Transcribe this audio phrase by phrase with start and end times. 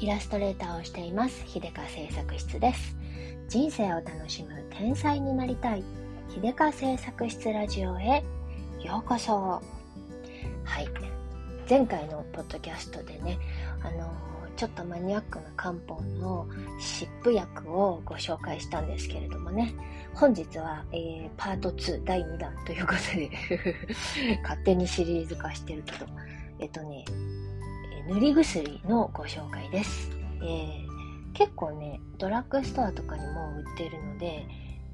[0.00, 1.44] イラストレーターをしています。
[1.48, 2.96] 秀香製作室です。
[3.48, 5.82] 人生を楽しむ天才になりたい。
[6.32, 8.22] 秀香製作室ラジオへ
[8.80, 9.32] ようこそ。
[9.32, 9.60] は
[10.80, 10.88] い。
[11.68, 13.38] 前回のポッドキャストでね
[13.82, 14.10] あの
[14.56, 16.46] ちょっとマニアックな漢方の
[16.78, 19.74] 湿布薬をご紹介したんですけれどもね。
[20.14, 23.30] 本日は、えー、パート2第2弾ということで
[24.42, 26.06] 勝手にシリーズ化してるけど
[26.60, 27.04] えっとね
[28.08, 30.10] 塗り薬のご紹介です。
[30.40, 34.46] えー、結構ね、ドラッグストアとかにも売ってるので、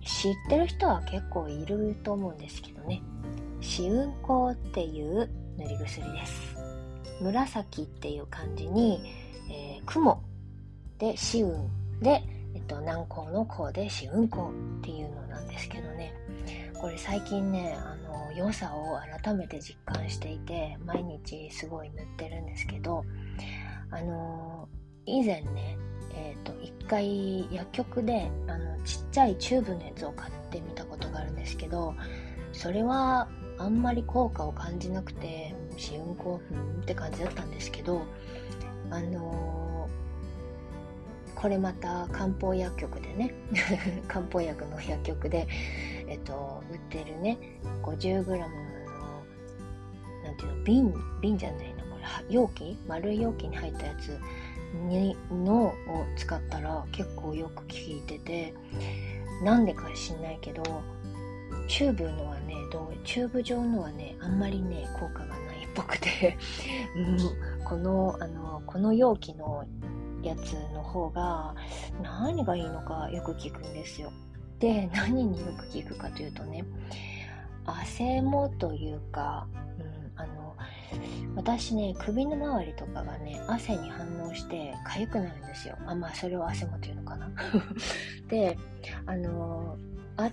[0.04, 3.02] 知ってる人は結構いると思うんですけどね。
[3.60, 6.56] 紫雲香っていう塗り薬です。
[7.22, 9.00] 紫っていう漢字に、
[9.48, 10.20] えー、雲
[10.98, 11.70] で紫雲
[12.02, 12.24] で、
[12.54, 16.14] えっと、南高の高で紫雲香っていうのなんですけどね。
[16.80, 23.04] これ最近ね、あの、良さを改めて実感していて、毎日すごい塗ってるんですけど、
[23.90, 24.68] あの、
[25.06, 25.78] 以前ね、
[26.14, 31.94] えっ、ー、と、一回薬局で、あの、ちっちゃいチューブのやつを買ってみたことがあるんですけど、
[32.52, 38.02] それはあんまり効果を感じなくて、試運行、うんって感じだったんですけど、
[38.90, 39.63] あの
[41.44, 43.34] これまた漢方薬局でね
[44.08, 45.46] 漢方薬の薬局で、
[46.08, 47.36] えっと、売ってるね
[47.82, 54.18] 50g のなんていうの瓶瓶じゃないのこれ容器丸い容器に入ったやつ
[54.88, 55.74] にのを
[56.16, 58.54] 使ったら結構よく効いてて
[59.42, 60.62] なんでか知んないけど
[61.68, 66.38] チューブのはねどうチューブ状のはねあんまりね効果がないっぽくて
[67.68, 69.66] このあのこの容器の
[70.24, 71.54] やつの方が
[72.02, 74.12] 何がいいのかよく聞くんですよ。
[74.58, 76.64] で何によく聞くかというとね
[77.66, 79.46] 汗もというか、
[79.78, 80.56] うん、あの
[81.34, 85.76] 私ね首の周りとかがね汗に反応して痒くなるんですよ。
[85.86, 87.30] あまあそれを汗もというのかな。
[88.28, 88.58] で
[89.06, 89.76] あの
[90.16, 90.30] あ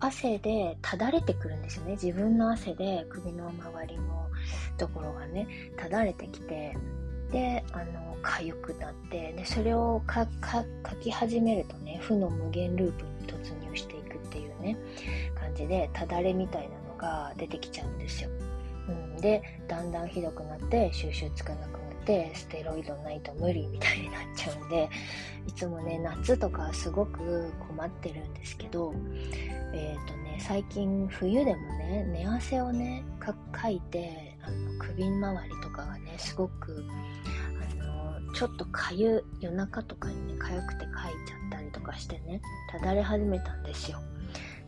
[0.00, 1.92] 汗でただれてくるんですよね。
[1.92, 4.28] 自分の汗で首の周りの
[4.78, 5.46] ところがね
[5.76, 6.76] ただれてきて
[7.30, 14.76] であの痒くなってでそれを書き始めるとね負の無限ループに突入していくっていうね
[15.34, 18.30] 感じでただれみたいなのが出てきちゃうんですよ、
[18.88, 24.88] うん、でだんだんひどくなって収集つかなくなってステロイドないと無理みたいになっちゃうんで
[25.46, 28.94] いつもね夏とかすごく困ってるんですけど
[29.72, 33.04] えっ、ー、とね最近冬でもね寝汗をね
[33.52, 36.84] かいてあの首周りとかがねすごく
[37.80, 42.40] あのちょっとかゆ夜中とかにねかゆくてかいちゃったりとかしてね
[42.70, 43.98] ただれ始めたんですよ。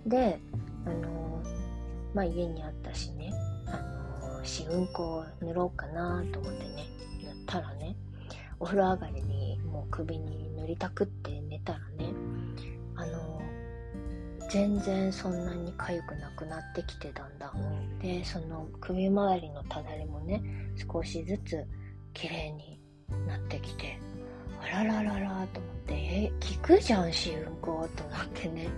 [0.06, 0.40] で
[0.84, 1.42] あの
[2.14, 3.32] まあ家にあったしね
[3.66, 6.86] あの試運行塗ろうかなと思ってね
[7.24, 7.96] 塗ったらね
[8.58, 11.31] お風呂上がりにもう首に塗りたくって
[14.52, 17.50] 全然そんなに痒くなくなってきてだんだ。
[17.52, 20.42] んでその首周りのただれもね
[20.92, 21.64] 少しずつ
[22.12, 22.78] 綺麗に
[23.26, 23.98] なってきて
[24.60, 28.68] あららららと思ってえ聞くじゃん試運行と思ってね。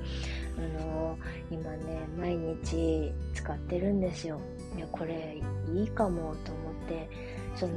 [0.57, 4.41] あのー、今ね毎日使ってるんですよ。
[4.77, 5.43] いやこれ
[5.75, 7.09] いいかもと思って
[7.57, 7.73] その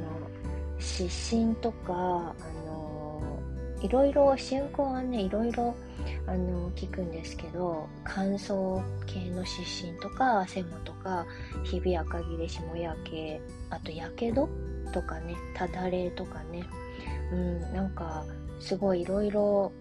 [0.78, 2.34] 湿疹とかあ
[2.64, 2.67] の、
[3.82, 5.74] いろいろ試運行はねいろいろ
[6.26, 11.26] あの聞くんですけど乾燥系の湿疹とか汗もとか
[11.64, 13.40] ひび赤切れ霜焼け
[13.70, 14.48] あとやけど
[14.92, 16.64] とかねただれとかね。
[17.32, 18.24] うんなんか
[18.60, 19.72] すごいいろいろ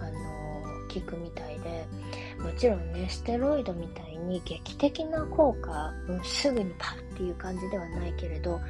[0.00, 1.86] あの聞くみたいで
[2.42, 8.60] もちろんねステロイドみたいに劇的な効果、うん、すぐにパッっていう感じではないけれど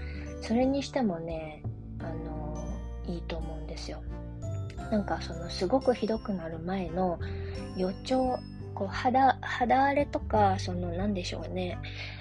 [0.43, 1.63] それにしてもね
[2.01, 2.67] あの
[3.07, 4.03] いいと思うんですよ。
[4.91, 7.19] なんかそのすごくひどくなる前の
[7.77, 8.39] 予兆
[8.75, 11.79] こう肌肌荒れとかその何でしょうね。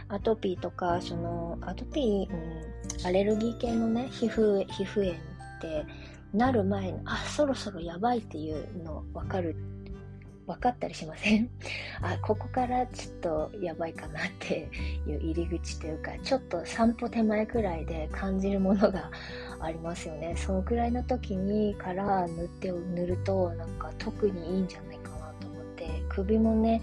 [0.10, 5.86] アトピーとかそのアトピー、うん、アレルギー系のね皮膚皮膚炎って
[6.34, 9.56] なる前のあそろそろやばいっていうの分かる
[10.46, 11.50] 分かったりしません？
[12.02, 14.70] あここからちょっとやばいかなって
[15.08, 19.10] いう入り口というかちょっと散歩手前くらいで感じるものが
[19.60, 20.36] ありますよね。
[20.36, 26.82] そのくらいの時にから塗って塗るとなんか特にいいんじゃないかなと思って首もね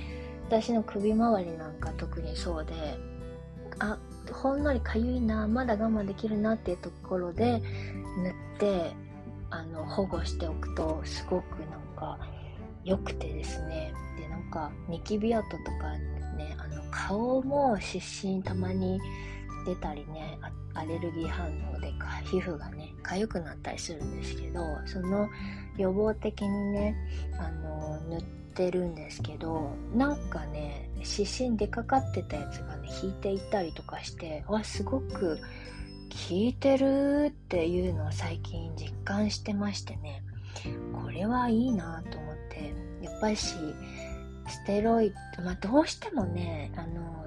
[0.49, 2.73] 私の首周りなんか特にそうで
[3.79, 3.99] あ
[4.33, 7.61] ほんのりかゆいなまだ我慢できるなっていうところで
[8.23, 8.93] 塗って
[9.51, 12.19] あの保護しておくとすごくなんか
[12.91, 13.95] 良くてですね。
[14.19, 15.97] でなんかニキビ跡とか
[16.37, 19.01] ねあの顔も湿疹たまに
[19.65, 20.39] 出たりね
[20.75, 21.93] アレルギー反応で
[22.25, 25.29] 皮膚がね痒くなったりするんですけどその
[25.77, 26.97] 予防的にね
[27.39, 28.23] あの塗っ
[28.55, 40.25] てるんですけどなんかね湿疹出かかってたやつがね引いていったりとかしてわすごく効いてるっていうのを最近実感してましてね。
[40.93, 42.30] これはいいなと思って。
[43.21, 43.57] ぱし
[44.49, 47.27] ステロイド、まあ、どうしてもねあの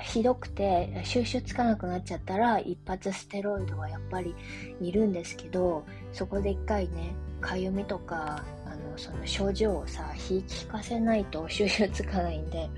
[0.00, 4.34] ひどくて収集つかなくなっちゃったら一発ステロイドはやっぱり
[4.80, 12.68] いるんですけどそこで一回ねかゆみとかあのその症状をさ引き聞かせないと収集つかないんで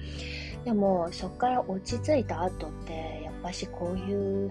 [0.64, 4.50] でもそこから落ち着いた後ってやっぱしこういう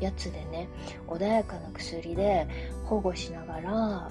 [0.00, 0.68] やつでね
[1.06, 2.46] 穏やかな薬で
[2.84, 4.10] 保護しながらあ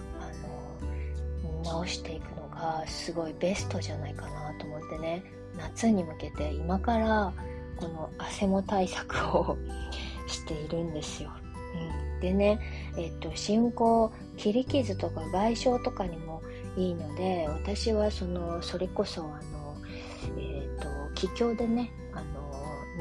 [1.63, 5.23] の治していくがすごいベストじゃないかなと思ってね。
[5.57, 7.31] 夏に向けて今から
[7.77, 9.57] この汗も対策を
[10.27, 11.31] しているんですよ。
[12.15, 12.59] うん、でね、
[12.97, 16.41] えっと、進行切り傷とか外傷とかにも
[16.75, 19.77] いいので私はそのそれこそあの、
[20.37, 22.51] えっと気境でねあの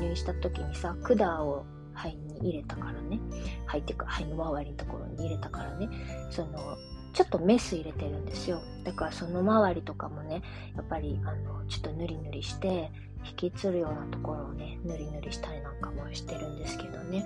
[0.00, 1.64] 入院した時にさ管を
[1.94, 3.20] 肺に入れたからね。
[3.66, 5.88] 肺っていうか肺の周りのところに入れたからね。
[6.30, 6.76] その
[7.12, 8.60] ちょっとメス入れてるんですよ。
[8.84, 10.42] だからその周りとかもね
[10.76, 12.90] やっぱりあのちょっとぬりぬりして
[13.24, 17.24] 引きつるようなところをねぬりぬりしたりなんかもしてるんですけどね。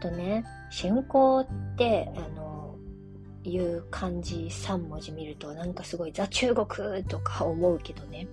[0.00, 1.46] とね進行っ
[1.76, 2.76] てあの
[3.44, 8.28] いう漢字3文字見るとなんかすごいザ中国とか思うけどね。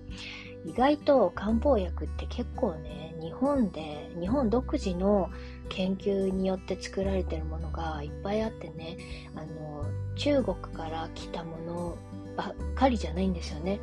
[0.65, 5.29] 意外と漢方薬って結構ね日本で日本独自の
[5.69, 8.97] 研究によって作られてるものがいっぱいあってね
[9.35, 9.85] あの
[10.15, 11.97] 中国から来たもの
[12.35, 13.79] ばっかりじゃないんですよね。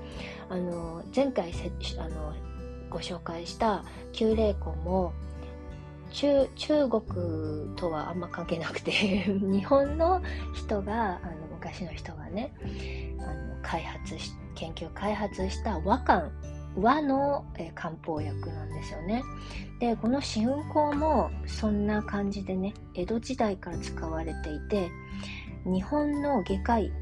[0.48, 1.52] あの前回
[1.98, 2.34] あの
[2.88, 5.12] ご紹介した九霊根も
[6.12, 7.02] 中中国
[7.74, 8.92] とはあんま関係なくて
[9.26, 10.22] 日本の
[10.54, 12.52] 人があの昔の人がね
[13.18, 16.30] あの開発し研究開発した和漢
[16.76, 19.22] 和の、え漢方薬なんですよね。
[19.80, 24.90] でこの四雲香もそんな感じでね江戸時代から使われていて
[25.64, 26.92] 日本の外科医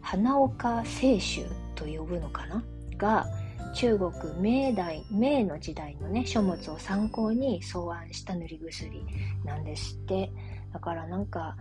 [0.00, 2.64] 花岡清舟と呼ぶのかな？
[2.96, 3.26] が
[3.74, 9.04] 中国明代明の時代のね書物を参考に草案した塗り薬
[9.44, 10.32] なんですって。
[10.72, 11.56] だからなんか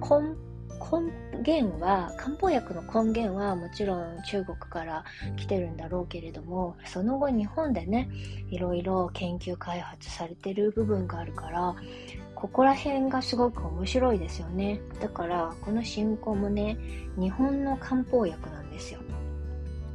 [0.00, 0.36] 根
[0.80, 1.12] 根
[1.42, 5.04] 源は漢方薬の根源はもちろん中国から
[5.36, 8.08] 来てるんだろうけれどもその後日本でね
[8.50, 11.74] いろいろ研究開発されてる部分があるから
[12.34, 14.80] ここら辺がすごく面白いですよね。
[15.00, 16.76] だからこの進行もね
[17.16, 19.00] 日本の漢方薬なんですよ。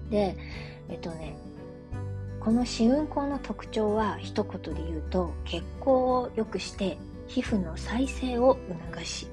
[0.10, 0.36] で
[0.90, 1.38] えっとね
[2.40, 6.98] この試運行の特徴は一言で言うと血行を良くして
[7.28, 8.58] 皮膚の再生を
[8.92, 9.28] 促し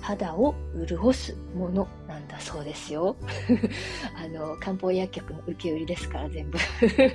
[0.00, 0.54] 肌を
[0.86, 3.16] 潤すものなんだそうですよ。
[4.14, 6.58] あの、漢方薬局の受け売りですから、全部。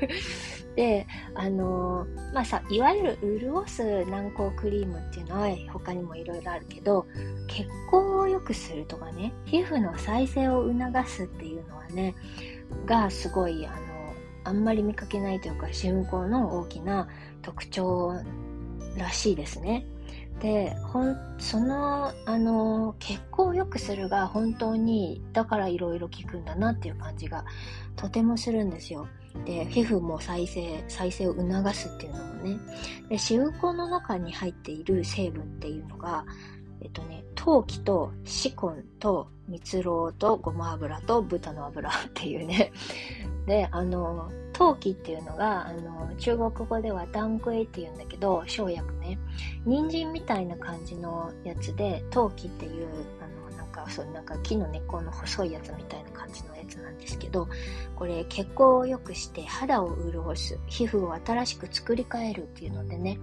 [0.75, 7.05] で、あの、まあさ、いわゆる潤す軟膏クリームっていうのは他にもいろいろあるけど、
[7.47, 12.15] 血行を良くするとかね、皮膚の再生を促すっていうのはね、
[12.85, 13.77] がすごい、あの、
[14.45, 17.07] あんまり見かけないというか、春光の大きな
[17.41, 18.13] 特徴
[18.97, 19.85] らしいですね。
[20.41, 27.45] でほんそのあの血行を良くするが本当にだからいろいろ効くんだなっていう感じが
[27.95, 29.07] とてもするんですよ。
[29.45, 32.57] で皮膚も再生再生を促すっていうのもね
[33.09, 36.25] で子宮口の中に入っている成分っていうのが
[36.81, 42.71] えっとね陶器とシコンと蜜ろうとごま油と豚の油っていうね
[43.47, 49.17] であの陶器っていうのがあの中国語ではダンクエっていうんだけど生薬ね。
[49.65, 52.87] 人参みたいな感じのやつで陶器っていう
[53.21, 57.47] あのなんかそうなんか木の根っこの細いやつみたいな感じのやつなんですけど
[57.95, 63.19] これ血行を良くして肌を潤す皮膚を新しく作り変えるっていうのでね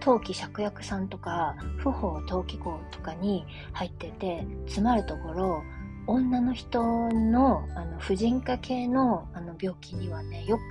[0.00, 5.62] 陶器芍薬さんとか不法陶器香とかに入ってて詰まるところ
[6.06, 10.62] 女の人のあの婦人科系のあの病気にはねよく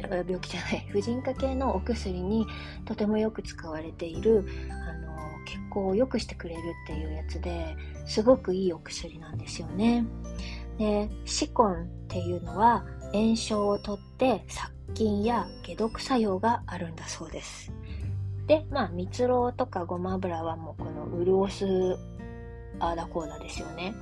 [0.00, 2.46] 病気じゃない 婦人科系のお薬に
[2.84, 10.04] とてもよく使われているあの血行を良くしてくれるっていうやつですごくいいお薬なんですよね。
[10.78, 17.72] でシコンっていうのは炎症をとって殺菌や解毒作用があるんだそうです。
[18.46, 21.98] でまあ蜜ろうとかごま油はもうこの潤す
[22.80, 23.94] あーだこーだですよね。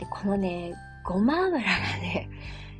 [0.00, 1.68] で、このね、ごま油が
[2.00, 2.30] ね、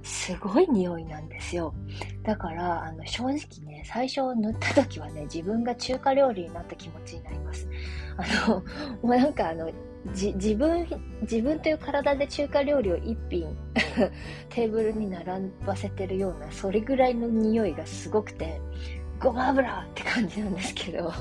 [0.03, 1.75] すごい匂いなんですよ。
[2.23, 3.37] だから、あの、正直
[3.67, 7.69] ね、最初塗った時はね、自分が中華料理になった気持ちになります。
[8.17, 8.65] あの、も
[9.03, 9.71] うなんかあの、
[10.15, 10.87] 自分、
[11.21, 13.55] 自分という体で中華料理を一品
[14.49, 18.59] テーブルに並ばせてるような、それぐらいの匂いがすごくて、
[19.21, 21.12] ごま油って感じなんですけど、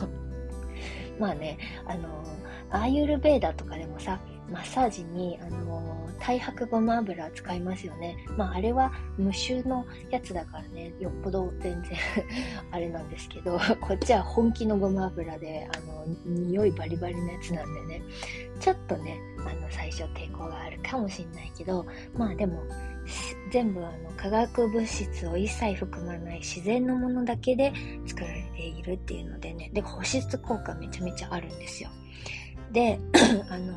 [1.19, 2.23] まあね、あの、
[2.71, 8.17] アーユルベーダとかでもさ、マッサージに、あの太白ごま油使いますよね。
[8.37, 11.97] まあ、あれは無臭のやつだからね、よっぽど全然
[12.71, 18.01] あれなんですけど、こっちは本気のごま油で、あの、匂いバリバリのやつなんでね、
[18.59, 22.61] ちょっとね、あの、最初抵抗があるかもしんないけど、まあでも、
[23.51, 27.73] 全部あの化学物質を一切含まない自然のものだけで
[28.05, 31.89] 作られているっていうのでね、で、保湿効果めちゃめちゃあるんですよ。
[32.71, 32.99] で、
[33.49, 33.73] あの、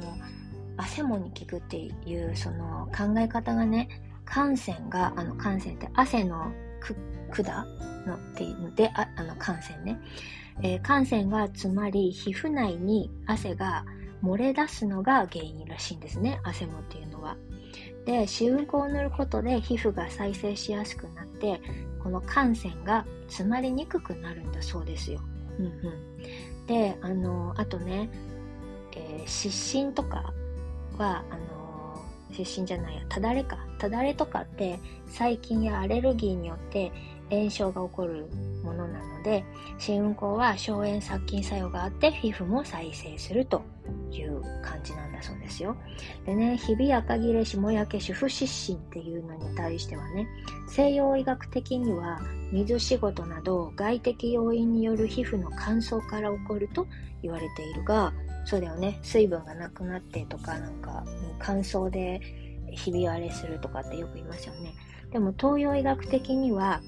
[0.77, 3.89] 汗もに効くっていうその考え方がね、
[4.27, 6.53] 汗腺が、あの汗腺って汗の
[7.31, 7.67] 管
[8.07, 9.99] のっていうので、ああの汗腺ね。
[10.63, 13.85] えー、汗腺がつまり皮膚内に汗が
[14.23, 16.41] 漏れ出すのが原因らしいんですね。
[16.45, 17.37] 汗もっていうのは。
[18.05, 21.61] で、試運行を塗ることで皮膚が再生しやすくなって、
[22.03, 25.21] この汗腺が詰まりにくくなるんだそうですよ。
[25.59, 26.67] うんうん。
[26.67, 28.11] で、あの、あとね、
[28.97, 30.33] えー、湿疹とか
[30.99, 33.59] は、あのー、湿疹じゃないや、ただれか。
[33.79, 36.93] ただれとかって細菌やアレルギーによって
[37.31, 38.29] 炎症が起こる
[38.63, 39.45] ものなので、
[39.79, 43.63] 新運行は消炎殺菌作用があって皮膚も再生すると
[44.11, 45.77] いう感じなんだそうですよ。
[46.27, 50.29] でね、ひび赤切れ、霜焼け、主婦湿疹っていうのに対してはね、
[50.69, 52.21] 西洋医学的には
[52.53, 56.87] 水仕事など外的要因による皮膚の乾燥から起こると
[57.23, 58.13] 言われているが、
[58.45, 58.99] そうだよね。
[59.03, 61.05] 水分がなくなってとか、なんか、
[61.39, 62.21] 乾燥で
[62.73, 64.75] ひび割れするとかってよく言いますよね。
[65.11, 66.81] でも東洋医学的には、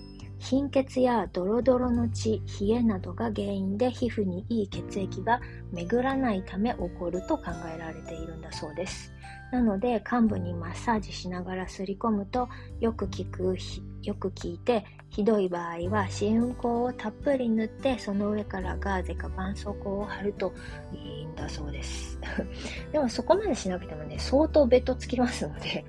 [0.45, 5.41] 貧血やドロドロの血、冷えなどが原因で皮膚にいい血液が
[5.73, 9.11] 巡らないため起こると考えられているんだそうです。
[9.51, 13.57] なので患部にマッサージしながらすり込むとよく効く、
[14.03, 20.53] よく効いてひどい場合は試運香をたっぷり塗ってその上からガーゼか絆創膏を貼ると
[20.93, 22.19] いいんだそうです
[22.93, 25.85] でもそこまでしなくてもね相当ベッドつきますので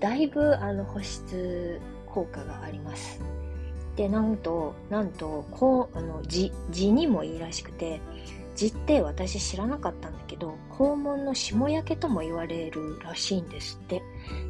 [0.00, 3.20] だいぶあの保湿効果があります
[3.96, 6.50] でなんとなんとこうあの地
[6.92, 8.00] にもいいらしくて
[8.54, 14.02] 字って私知らなかったんだけど肛門の霜焼けとも言われるらしいんですって。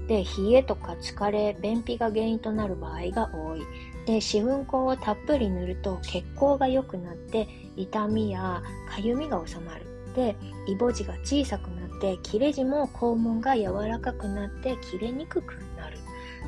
[0.09, 3.63] で冷えとか疲れ便秘が原因となる場合が多い。
[4.07, 7.47] で四粉香をたっぷり塗ると血行が良くなって
[7.77, 9.87] 痛みやかゆみが収まる。
[10.15, 15.99] でイボ痔が小さくなって切れ痔も肛門が柔らかくなって切れにくくなる。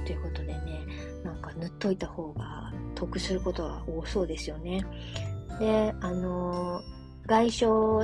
[0.05, 0.87] ということでね
[1.25, 2.73] なんか塗っといた方が
[3.07, 4.85] 得することは多そうですよね。
[5.59, 6.83] であの
[7.27, 7.61] 外傷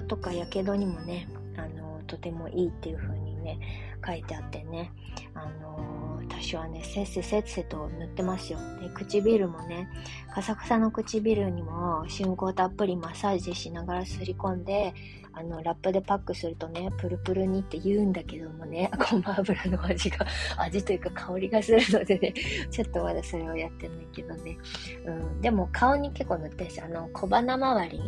[0.06, 3.58] とかやけどにもねあのとてもいいっていう風にね
[4.06, 4.92] 書いてあってね
[5.34, 5.99] あの
[6.30, 8.58] 私はね、せっせせっせと塗ってますよ。
[8.80, 9.88] で、唇もね、
[10.32, 14.94] カサカサの唇にも、春光たっぷりマッサージしながらすり込んで、
[15.32, 22.34] あの、ラップでパックするとね、プルプルにって言うんだけどもね、 ごま油の味が、味というか香りがするのでね、
[22.70, 24.58] ちょっとまだそれをやってないけどね。
[25.04, 28.02] うん、でも顔に結構塗ってるし、あの、小鼻周り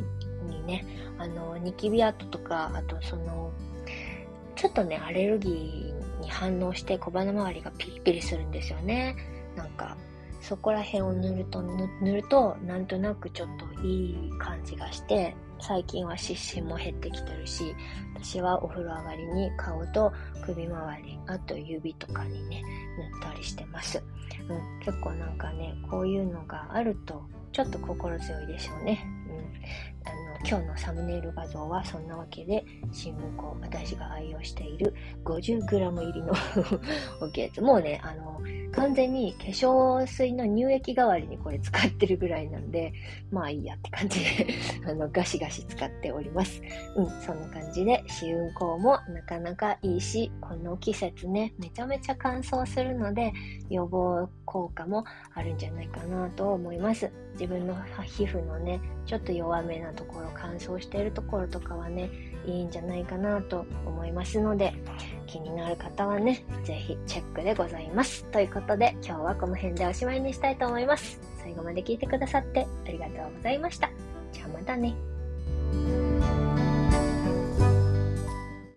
[0.49, 0.85] にね、
[1.19, 3.53] あの、ニキビ跡とか、あとその、
[4.57, 9.17] ちょっとね、アレルギーに反応して小鼻周りがピリピリするんですよね。
[9.57, 9.97] なんか、
[10.41, 17.75] そこら辺を塗ると、塗ると、なんとなくちょっといい感じがして、最近は湿疹も減ってきてるし、
[18.15, 20.13] 私はお風呂上がりに顔と
[20.45, 22.63] 首周り、あと指とかにね、
[23.23, 24.03] 塗ったりしてます。
[24.49, 29.07] うん、結構なんかね、こういうのがあると、ちょっと心強いでしょうね。
[30.45, 34.93] 今日のサムネイル画像はそんなわけで、新聞香、私が愛用している
[35.25, 36.33] 50g 入りの
[37.21, 37.61] オケーツ。
[37.61, 38.41] もうね、あの、
[38.73, 42.93] 完全に化粧水の乳液代わりにこれ使ってるぐらいなんで、
[43.31, 44.55] まあいいやって感じで
[44.89, 46.63] あの、ガシガシ使っております。
[46.97, 53.33] うん、そんな感じで、試運行もなかなかいいし、この季節ね、めちゃめちゃ乾燥するので、
[53.69, 57.11] 予防効果もあるんじゃないかなと思います。
[57.35, 62.11] 自分の皮膚のね、ちょっと弱めなところ、乾燥しているところとかはね、
[62.45, 64.75] いいんじゃないかなと思いますので、
[65.27, 68.25] 気になる方はね、是非チェックでございます。
[68.27, 71.21] ということで、今日はこの辺でおしまいにしたいと思います。
[71.43, 73.91] 最後まで聞いてくださってありがとうございました。
[74.33, 74.95] じゃあまたね。